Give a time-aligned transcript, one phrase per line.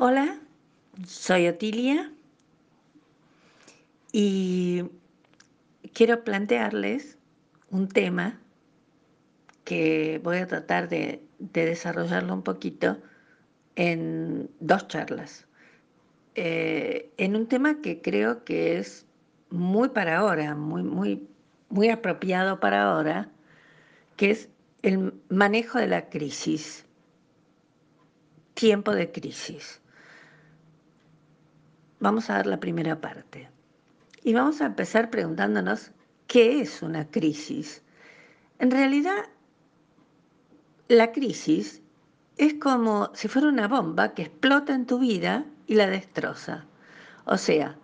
[0.00, 0.38] Hola,
[1.08, 2.12] soy Otilia
[4.12, 4.84] y
[5.92, 7.18] quiero plantearles
[7.70, 8.38] un tema
[9.64, 12.96] que voy a tratar de, desarrollarlo un poquito
[13.74, 15.48] en dos charlas.
[16.36, 19.04] Eh, en un tema que creo que es
[19.50, 21.28] muy para ahora, muy, muy,
[21.70, 23.32] muy apropiado para ahora,
[24.14, 24.48] que es
[24.82, 26.86] el manejo de la crisis,
[28.54, 29.80] tiempo de crisis.
[32.00, 33.48] Vamos a ver la primera parte.
[34.22, 35.90] Y vamos a empezar preguntándonos
[36.26, 37.82] qué es una crisis.
[38.58, 39.24] En realidad,
[40.88, 41.82] la crisis
[42.36, 46.66] es como si fuera una bomba que explota en tu vida y la destroza.
[47.24, 47.76] O sea,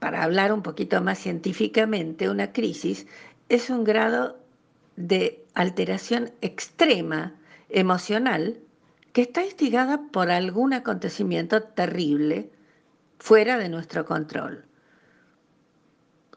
[0.00, 3.06] para hablar un poquito más científicamente, una crisis
[3.48, 4.38] es un grado
[4.96, 7.34] de alteración extrema
[7.68, 8.58] emocional
[9.12, 12.50] que está instigada por algún acontecimiento terrible
[13.22, 14.64] fuera de nuestro control.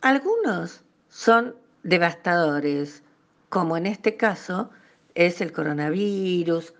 [0.01, 3.01] Algunos son devastadores,
[3.49, 4.69] como en este caso
[5.15, 6.75] es el coronavirus,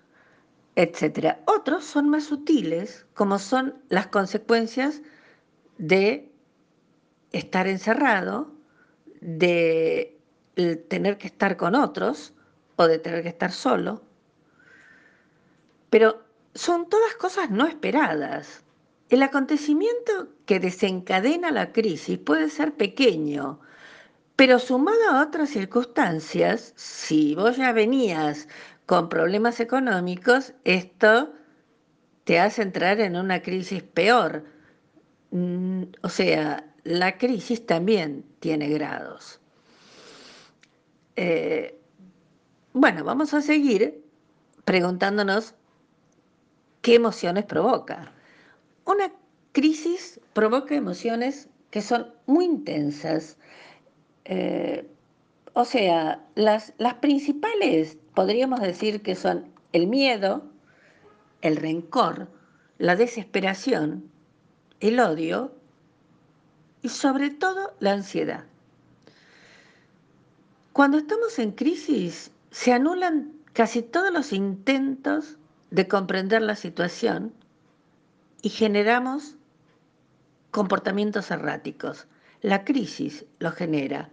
[0.76, 1.38] etc.
[1.46, 5.02] Otros son más sutiles, como son las consecuencias
[5.76, 6.30] de
[7.32, 8.54] estar encerrado,
[9.20, 10.20] de
[10.88, 12.32] tener que estar con otros
[12.76, 14.04] o de tener que estar solo.
[15.90, 16.22] Pero
[16.54, 18.62] son todas cosas no esperadas.
[19.08, 23.60] El acontecimiento que desencadena la crisis puede ser pequeño,
[24.34, 28.48] pero sumado a otras circunstancias, si vos ya venías
[28.84, 31.32] con problemas económicos, esto
[32.24, 34.44] te hace entrar en una crisis peor.
[35.30, 39.40] Mm, o sea, la crisis también tiene grados.
[41.14, 41.78] Eh,
[42.72, 44.04] bueno, vamos a seguir
[44.64, 45.54] preguntándonos
[46.82, 48.12] qué emociones provoca.
[48.86, 49.12] Una
[49.52, 53.36] crisis provoca emociones que son muy intensas.
[54.24, 54.88] Eh,
[55.52, 60.44] o sea, las, las principales podríamos decir que son el miedo,
[61.42, 62.28] el rencor,
[62.78, 64.08] la desesperación,
[64.80, 65.52] el odio
[66.82, 68.44] y sobre todo la ansiedad.
[70.72, 75.38] Cuando estamos en crisis se anulan casi todos los intentos
[75.70, 77.32] de comprender la situación
[78.46, 79.34] y generamos
[80.52, 82.06] comportamientos erráticos.
[82.42, 84.08] La crisis lo genera.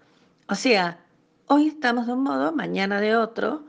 [0.49, 1.05] O sea,
[1.45, 3.67] hoy estamos de un modo, mañana de otro.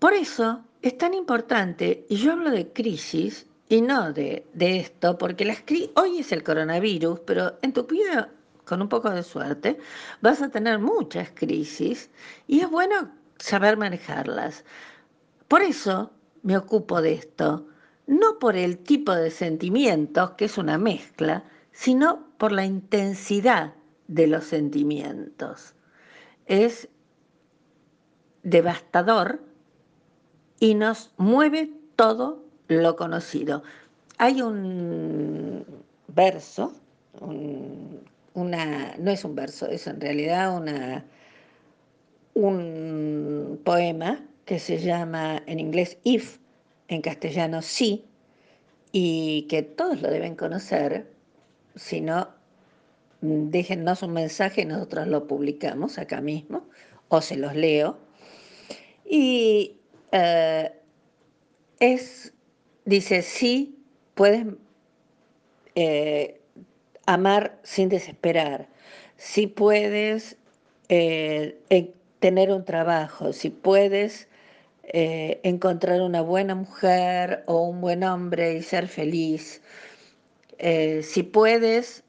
[0.00, 5.44] Por eso es tan importante, y yo hablo de crisis y no de, esto, porque
[5.44, 5.62] las
[5.94, 8.28] hoy es el coronavirus, pero en tu vida,
[8.64, 9.78] con un poco de suerte,
[10.22, 12.10] vas a tener muchas crisis
[12.48, 14.64] y es bueno saber manejarlas.
[15.46, 16.10] Por eso
[16.42, 17.68] me ocupo de esto,
[18.06, 23.74] no por el tipo de sentimientos, que es una mezcla, sino por la intensidad
[24.08, 25.74] de los sentimientos.
[26.46, 26.88] Es
[28.42, 29.40] devastador
[30.60, 33.62] y nos mueve todo lo conocido.
[34.18, 35.64] Hay un
[36.08, 36.72] verso,
[38.34, 41.04] una, no es un verso, es en realidad una,
[42.34, 46.38] un poema que se llama en inglés If,
[46.88, 48.04] en castellano sí,
[48.92, 51.10] y que todos lo deben conocer,
[51.74, 52.28] si no,
[53.20, 56.66] déjennos un mensaje nosotros lo publicamos acá mismo,
[57.08, 57.98] o se los leo.
[59.04, 59.76] Y
[60.12, 60.72] eh,
[61.80, 62.32] es,
[62.84, 63.78] dice, sí,
[64.14, 64.46] puedes
[65.74, 66.40] eh,
[67.06, 68.68] amar sin desesperar,
[69.16, 70.36] si puedes
[70.88, 71.58] eh,
[72.20, 74.28] tener un trabajo, si puedes
[74.88, 79.60] eh, encontrar una buena mujer o un buen hombre y ser feliz.
[80.58, 82.04] Eh, si puedes,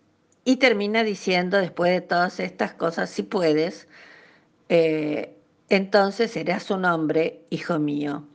[0.45, 3.87] y termina diciendo después de todas estas cosas, si puedes,
[4.69, 5.35] eh,
[5.69, 8.27] entonces serás un hombre, hijo mío.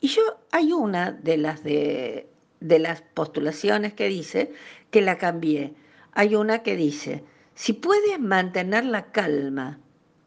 [0.00, 2.28] Y yo hay una de las, de,
[2.60, 4.52] de las postulaciones que dice
[4.90, 5.72] que la cambié.
[6.12, 7.24] Hay una que dice,
[7.54, 9.78] si puedes mantener la calma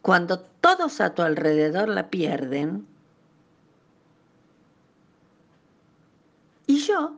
[0.02, 2.88] cuando todos a tu alrededor la pierden,
[6.70, 7.18] Y yo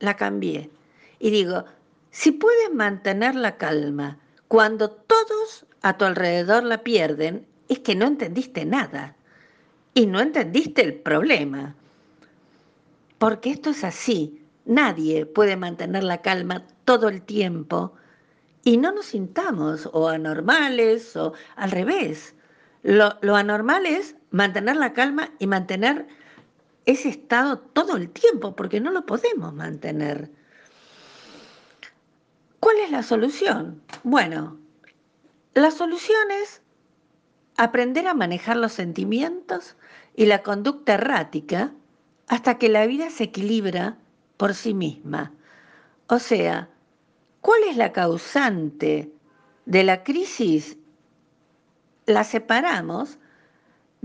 [0.00, 0.70] la cambié.
[1.18, 1.64] Y digo,
[2.10, 4.18] si puedes mantener la calma
[4.48, 9.16] cuando todos a tu alrededor la pierden, es que no entendiste nada.
[9.94, 11.74] Y no entendiste el problema.
[13.18, 14.42] Porque esto es así.
[14.64, 17.92] Nadie puede mantener la calma todo el tiempo
[18.64, 22.34] y no nos sintamos o anormales o al revés.
[22.82, 26.06] Lo, lo anormal es mantener la calma y mantener
[26.86, 30.30] ese estado todo el tiempo porque no lo podemos mantener.
[32.60, 33.82] ¿Cuál es la solución?
[34.04, 34.58] Bueno,
[35.54, 36.62] la solución es
[37.56, 39.76] aprender a manejar los sentimientos
[40.14, 41.72] y la conducta errática
[42.28, 43.98] hasta que la vida se equilibra
[44.36, 45.32] por sí misma.
[46.08, 46.68] O sea,
[47.40, 49.12] ¿cuál es la causante
[49.64, 50.76] de la crisis?
[52.06, 53.18] La separamos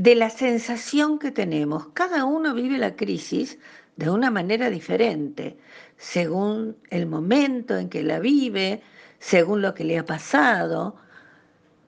[0.02, 1.90] de la sensación que tenemos.
[1.94, 3.60] Cada uno vive la crisis
[3.98, 5.60] de una manera diferente,
[5.98, 8.82] según el momento en que la vive,
[9.20, 10.96] según lo que le ha pasado,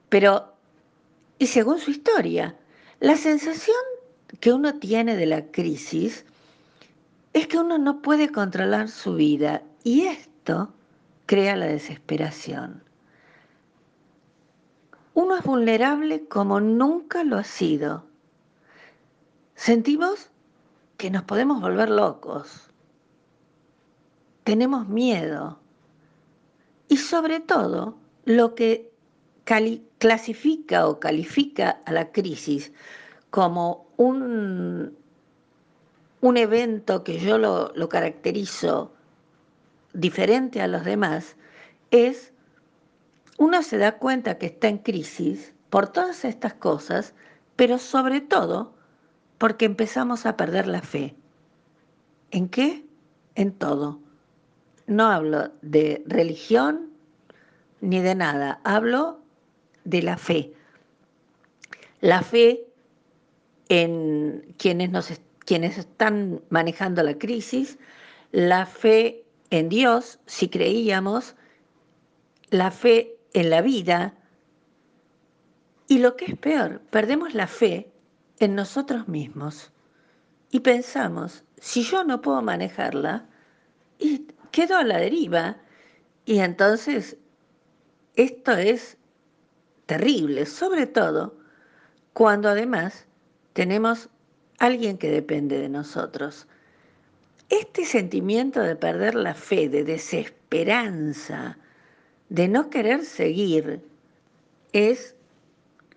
[0.08, 0.54] pero
[1.40, 2.54] y según su historia.
[3.00, 3.82] La sensación
[4.38, 6.24] que uno tiene de la crisis
[7.32, 10.72] es que uno no puede controlar su vida y esto
[11.26, 12.80] crea la desesperación.
[15.14, 18.04] Uno es vulnerable como nunca lo ha sido.
[19.54, 20.30] Sentimos
[20.96, 22.70] que nos podemos volver locos.
[24.42, 25.60] Tenemos miedo.
[26.88, 28.92] Y sobre todo, lo que
[29.98, 32.72] clasifica o califica a la crisis
[33.30, 34.96] como un,
[36.20, 38.92] un evento que yo lo, lo caracterizo
[39.92, 41.36] diferente a los demás,
[41.90, 42.33] es
[43.38, 47.14] uno se da cuenta que está en crisis por todas estas cosas,
[47.56, 48.74] pero sobre todo
[49.38, 51.16] porque empezamos a perder la fe.
[52.30, 52.84] ¿En qué?
[53.34, 54.00] En todo.
[54.86, 56.90] No hablo de religión
[57.80, 59.20] ni de nada, hablo
[59.84, 60.52] de la fe.
[62.00, 62.66] La fe
[63.68, 67.78] en quienes, nos, quienes están manejando la crisis,
[68.30, 71.36] la fe en Dios, si creíamos,
[72.50, 74.14] la fe en la vida,
[75.86, 77.92] y lo que es peor, perdemos la fe
[78.38, 79.70] en nosotros mismos
[80.50, 83.26] y pensamos, si yo no puedo manejarla,
[83.98, 85.56] y quedo a la deriva,
[86.24, 87.16] y entonces
[88.16, 88.96] esto es
[89.86, 91.36] terrible, sobre todo
[92.12, 93.06] cuando además
[93.52, 94.08] tenemos
[94.58, 96.46] alguien que depende de nosotros.
[97.48, 101.58] Este sentimiento de perder la fe, de desesperanza,
[102.28, 103.80] de no querer seguir,
[104.72, 105.14] es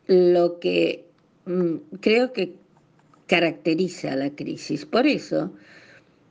[0.08, 1.06] lo que
[1.46, 2.56] mm, creo que
[3.28, 4.86] caracteriza la crisis.
[4.86, 5.52] Por eso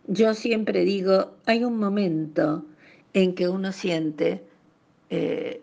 [0.06, 2.64] yo siempre digo, hay un momento
[3.12, 4.42] en que uno siente
[5.10, 5.62] eh,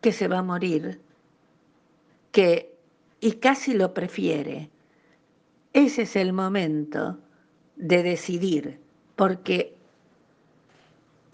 [0.00, 1.00] que se va a morir
[2.32, 2.74] que,
[3.20, 4.70] y casi lo prefiere.
[5.72, 7.18] Ese es el momento
[7.76, 8.78] de decidir,
[9.16, 9.74] porque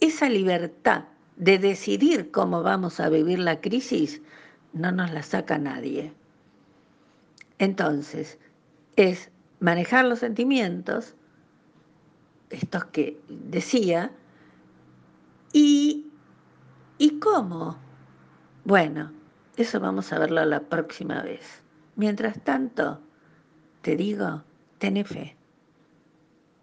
[0.00, 1.04] esa libertad
[1.42, 4.22] de decidir cómo vamos a vivir la crisis
[4.72, 6.12] no nos la saca nadie.
[7.58, 8.38] Entonces,
[8.94, 9.28] es
[9.58, 11.16] manejar los sentimientos,
[12.50, 14.12] estos que decía,
[15.52, 16.06] y,
[16.98, 17.76] ¿y cómo?
[18.64, 19.10] Bueno,
[19.56, 21.64] eso vamos a verlo la próxima vez.
[21.96, 23.00] Mientras tanto,
[23.80, 24.44] te digo,
[24.78, 25.36] ten fe.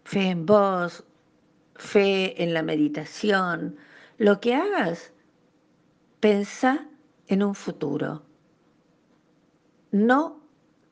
[0.06, 1.04] Fe en vos,
[1.76, 3.76] fe en la meditación.
[4.20, 5.12] Lo que hagas,
[6.20, 6.88] pensa
[7.26, 8.22] en un futuro.
[9.92, 10.44] No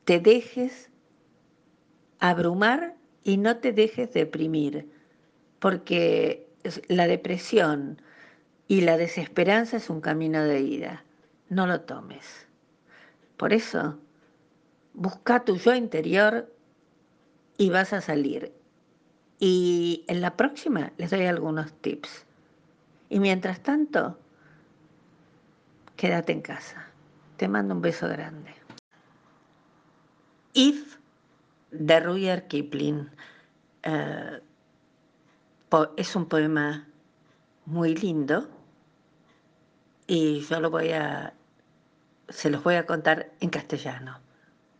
[0.04, 0.90] te dejes
[2.18, 4.90] abrumar y no te dejes deprimir,
[5.60, 6.48] porque
[6.88, 8.02] la depresión
[8.66, 11.04] y la desesperanza es un camino de ida
[11.48, 12.46] no lo tomes.
[13.36, 13.98] Por eso,
[14.94, 16.52] busca tu yo interior
[17.56, 18.52] y vas a salir.
[19.38, 22.26] Y en la próxima les doy algunos tips.
[23.08, 24.18] Y mientras tanto,
[25.96, 26.86] quédate en casa.
[27.36, 28.54] Te mando un beso grande.
[30.54, 30.96] If
[31.70, 33.10] de Rudyard Kipling
[33.82, 34.40] eh,
[35.96, 36.88] es un poema
[37.66, 38.48] muy lindo
[40.06, 41.34] y yo lo voy a
[42.28, 44.20] se los voy a contar en castellano,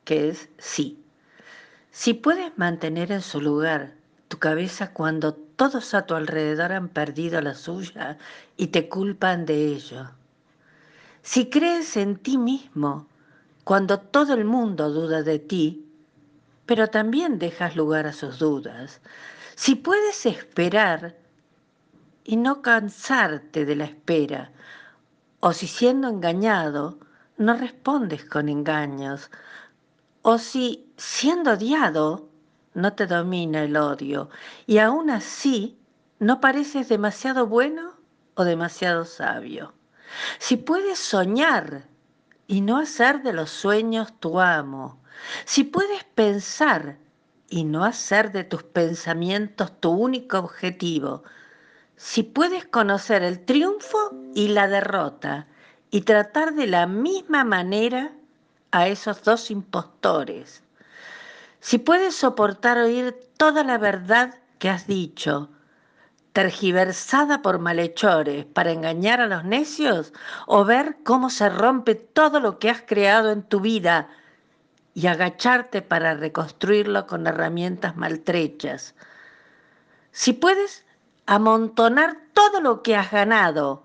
[0.04, 1.02] que es sí.
[1.90, 3.94] Si puedes mantener en su lugar
[4.28, 8.18] tu cabeza cuando todos a tu alrededor han perdido la suya
[8.56, 10.11] y te culpan de ello.
[11.23, 13.06] Si crees en ti mismo
[13.64, 15.85] cuando todo el mundo duda de ti,
[16.64, 19.00] pero también dejas lugar a sus dudas.
[19.54, 21.16] Si puedes esperar
[22.25, 24.52] y no cansarte de la espera,
[25.40, 26.99] o si siendo engañado,
[27.37, 29.30] no respondes con engaños,
[30.23, 32.27] o si, siendo odiado,
[32.75, 34.30] no te domina el odio,
[34.66, 35.78] y aún así
[36.18, 37.94] no pareces demasiado bueno
[38.34, 39.75] o demasiado sabio.
[40.38, 41.87] Si puedes soñar
[42.46, 45.00] y no hacer de los sueños tu amo,
[45.44, 46.98] si puedes pensar
[47.48, 51.25] y no hacer de tus pensamientos tu único objetivo,
[51.96, 55.46] si puedes conocer el triunfo y la derrota
[55.90, 58.12] y tratar de la misma manera
[58.70, 60.62] a esos dos impostores,
[61.60, 65.50] si puedes soportar oír toda la verdad que has dicho,
[66.32, 70.12] tergiversada por malhechores para engañar a los necios,
[70.46, 74.08] o ver cómo se rompe todo lo que has creado en tu vida
[74.94, 78.94] y agacharte para reconstruirlo con herramientas maltrechas.
[80.12, 80.84] Si puedes
[81.26, 83.82] amontonar todo lo que has ganado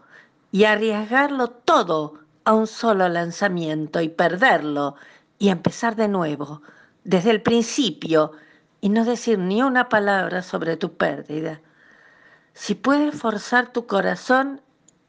[0.51, 4.95] y arriesgarlo todo a un solo lanzamiento y perderlo
[5.39, 6.61] y empezar de nuevo,
[7.03, 8.31] desde el principio,
[8.81, 11.61] y no decir ni una palabra sobre tu pérdida.
[12.53, 14.61] Si puedes forzar tu corazón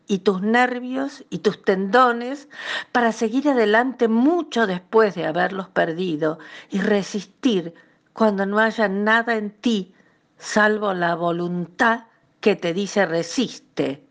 [0.07, 2.49] y tus nervios y tus tendones
[2.93, 6.39] para seguir adelante mucho después de haberlos perdido
[6.71, 7.75] y resistir
[8.13, 9.93] cuando no haya nada en ti
[10.39, 12.05] salvo la voluntad
[12.41, 14.07] que te dice resiste.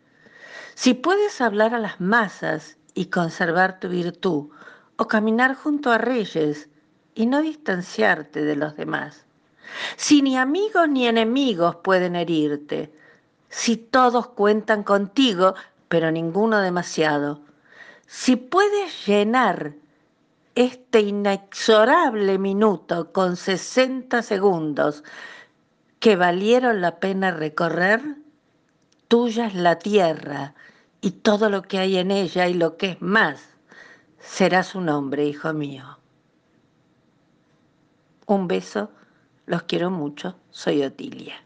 [0.74, 4.50] Si puedes hablar a las masas y conservar tu virtud,
[4.96, 6.68] o caminar junto a reyes
[7.14, 9.24] y no distanciarte de los demás.
[9.96, 12.92] Si ni amigos ni enemigos pueden herirte,
[13.48, 15.54] si todos cuentan contigo,
[15.88, 17.40] pero ninguno demasiado.
[18.06, 19.74] Si puedes llenar
[20.54, 25.02] este inexorable minuto con 60 segundos
[25.98, 28.16] que valieron la pena recorrer,
[29.08, 30.54] tuya es la tierra
[31.00, 33.40] y todo lo que hay en ella y lo que es más,
[34.18, 35.98] será su nombre, hijo mío.
[38.26, 38.90] Un beso,
[39.44, 41.43] los quiero mucho, soy Otilia.